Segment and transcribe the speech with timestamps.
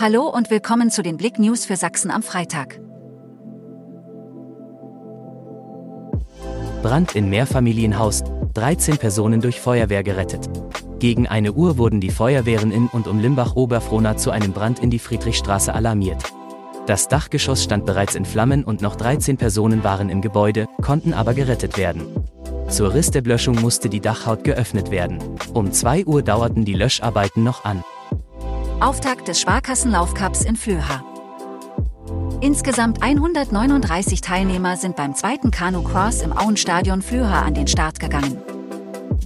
[0.00, 2.78] Hallo und willkommen zu den Blick News für Sachsen am Freitag.
[6.84, 8.22] Brand in Mehrfamilienhaus,
[8.54, 10.48] 13 Personen durch Feuerwehr gerettet.
[11.00, 15.00] Gegen eine Uhr wurden die Feuerwehren in und um Limbach-Oberfrohna zu einem Brand in die
[15.00, 16.22] Friedrichstraße alarmiert.
[16.86, 21.34] Das Dachgeschoss stand bereits in Flammen und noch 13 Personen waren im Gebäude, konnten aber
[21.34, 22.06] gerettet werden.
[22.68, 25.18] Zur Risteblöschung musste die Dachhaut geöffnet werden.
[25.54, 27.82] Um 2 Uhr dauerten die Löscharbeiten noch an.
[28.80, 31.02] Auftakt des Sparkassenlaufcups in Flöha.
[32.40, 38.40] Insgesamt 139 Teilnehmer sind beim zweiten Kanu-Cross im Auenstadion Flöha an den Start gegangen.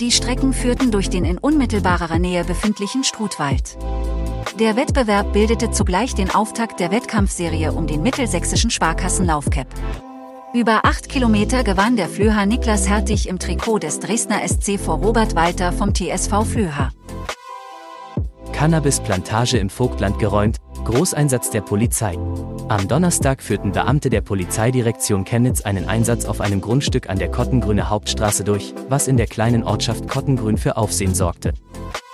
[0.00, 3.76] Die Strecken führten durch den in unmittelbarer Nähe befindlichen Strutwald.
[4.58, 9.66] Der Wettbewerb bildete zugleich den Auftakt der Wettkampfserie um den mittelsächsischen Sparkassenlaufcap.
[10.54, 15.34] Über acht Kilometer gewann der Flöha Niklas Hertig im Trikot des Dresdner SC vor Robert
[15.34, 16.90] Walter vom TSV Flöha.
[18.62, 22.16] Cannabisplantage im Vogtland geräumt, Großeinsatz der Polizei.
[22.68, 27.90] Am Donnerstag führten Beamte der Polizeidirektion Chemnitz einen Einsatz auf einem Grundstück an der Kottengrüne
[27.90, 31.54] Hauptstraße durch, was in der kleinen Ortschaft Kottengrün für Aufsehen sorgte.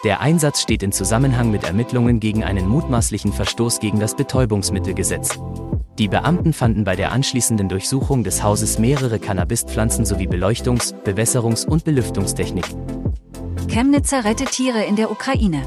[0.04, 5.38] Der Einsatz steht in Zusammenhang mit Ermittlungen gegen einen mutmaßlichen Verstoß gegen das Betäubungsmittelgesetz.
[5.98, 11.84] Die Beamten fanden bei der anschließenden Durchsuchung des Hauses mehrere Cannabispflanzen sowie Beleuchtungs-, Bewässerungs- und
[11.84, 12.64] Belüftungstechnik.
[13.68, 15.62] Chemnitzer rettet Tiere in der Ukraine.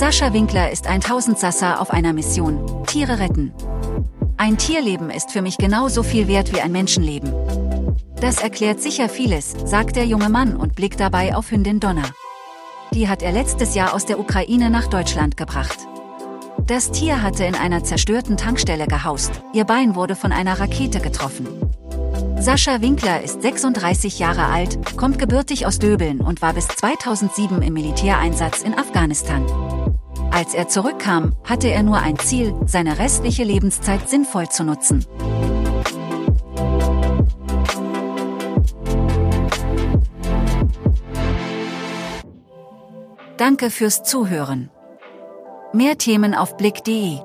[0.00, 2.86] Sascha Winkler ist ein Tausendsasser auf einer Mission.
[2.86, 3.52] Tiere retten.
[4.38, 7.30] Ein Tierleben ist für mich genauso viel wert wie ein Menschenleben.
[8.18, 12.04] Das erklärt sicher vieles, sagt der junge Mann und blickt dabei auf Hündin Donna.
[12.94, 15.76] Die hat er letztes Jahr aus der Ukraine nach Deutschland gebracht.
[16.66, 21.46] Das Tier hatte in einer zerstörten Tankstelle gehaust, ihr Bein wurde von einer Rakete getroffen.
[22.38, 27.74] Sascha Winkler ist 36 Jahre alt, kommt gebürtig aus Döbeln und war bis 2007 im
[27.74, 29.44] Militäreinsatz in Afghanistan.
[30.30, 35.04] Als er zurückkam, hatte er nur ein Ziel, seine restliche Lebenszeit sinnvoll zu nutzen.
[43.36, 44.70] Danke fürs Zuhören.
[45.72, 47.20] Mehr Themen auf blick.de